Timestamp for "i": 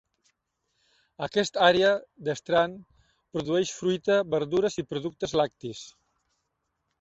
4.85-4.87